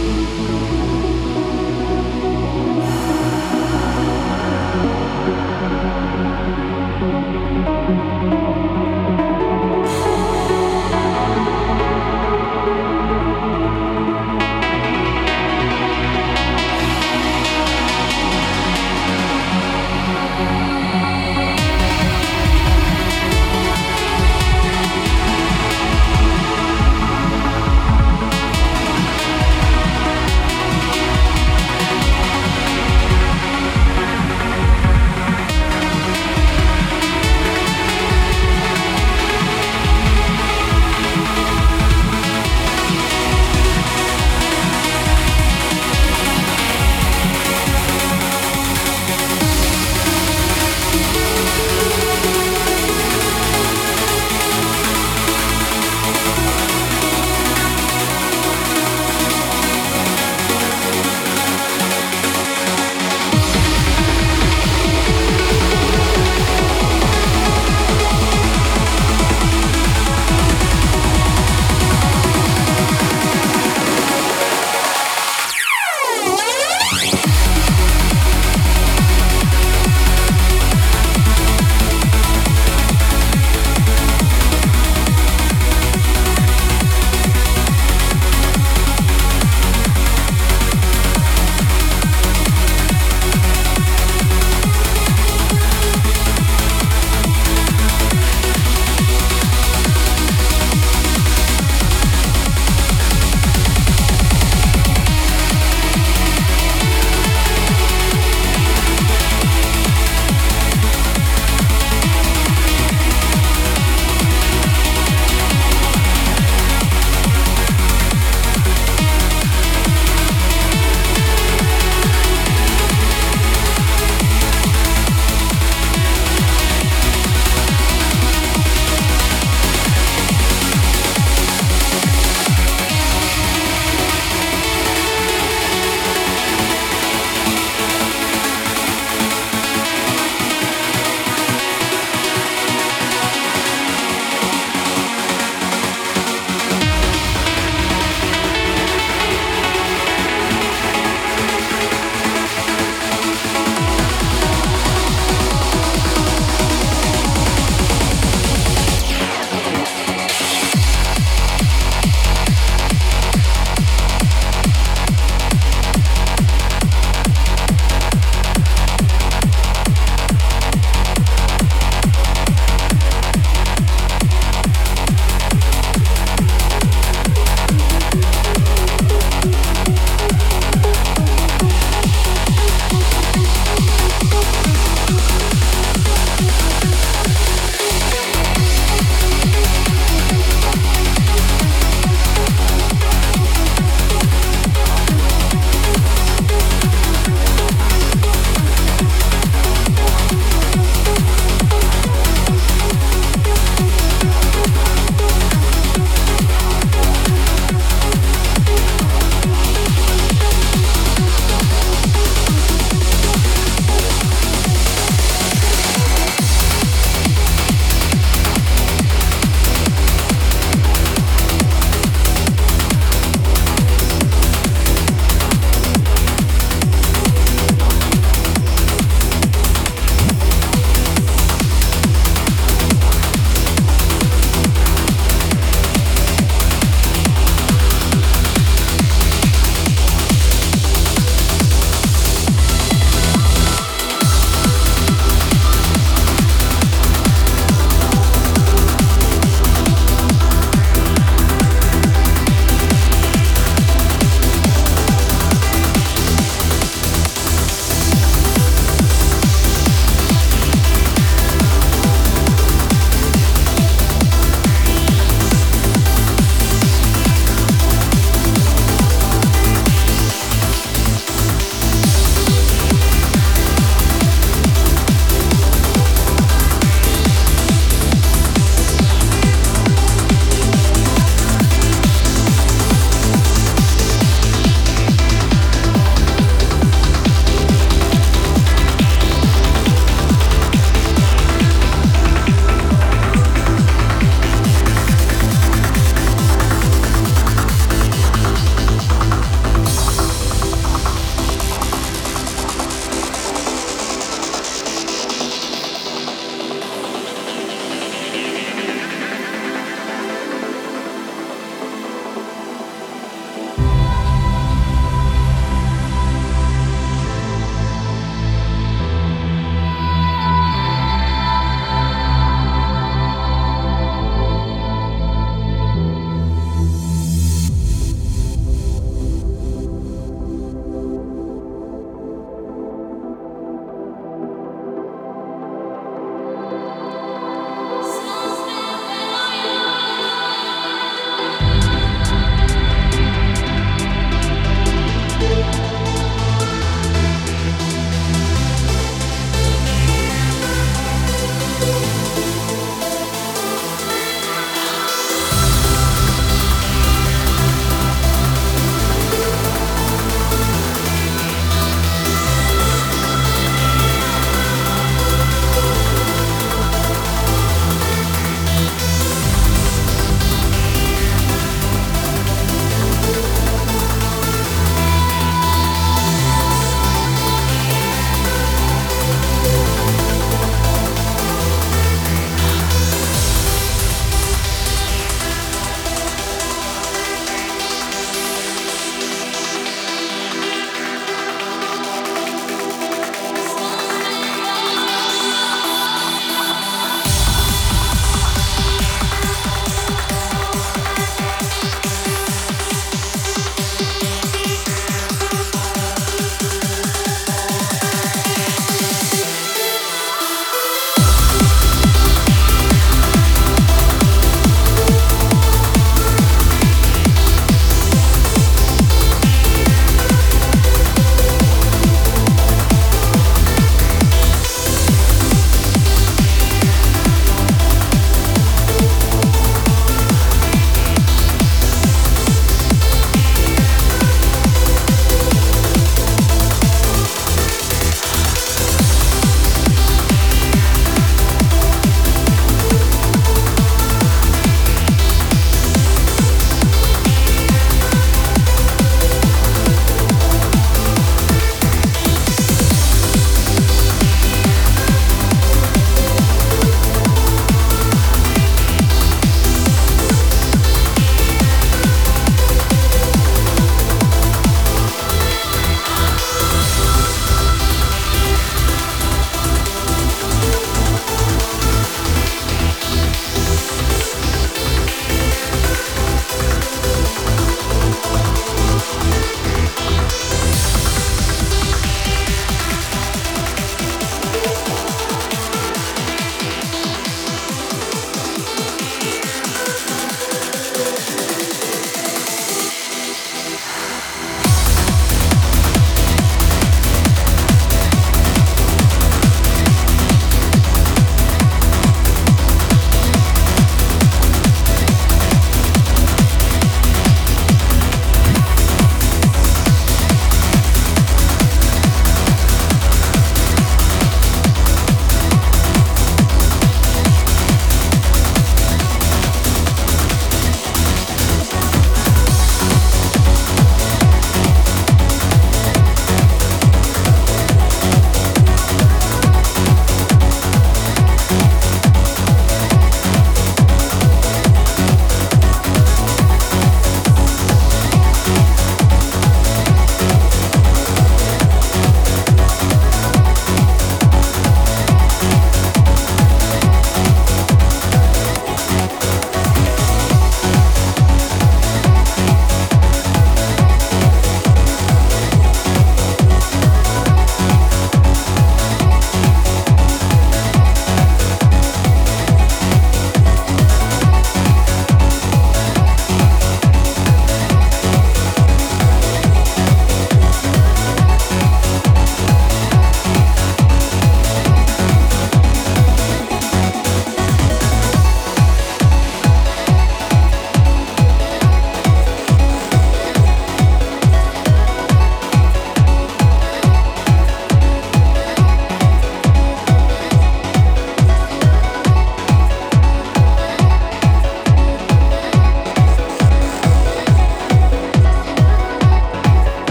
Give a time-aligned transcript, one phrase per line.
[0.00, 0.07] うん。